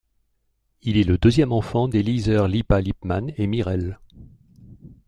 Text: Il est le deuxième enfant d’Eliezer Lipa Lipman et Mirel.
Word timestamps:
Il 0.81 0.97
est 0.97 1.03
le 1.03 1.19
deuxième 1.19 1.51
enfant 1.51 1.87
d’Eliezer 1.87 2.47
Lipa 2.47 2.81
Lipman 2.81 3.27
et 3.37 3.45
Mirel. 3.45 3.99